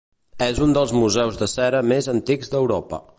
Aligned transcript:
És 0.45 0.61
un 0.67 0.73
dels 0.77 0.93
museus 1.01 1.37
de 1.43 1.49
cera 1.53 1.85
més 1.93 2.11
antics 2.17 2.53
d'Europa. 2.55 3.03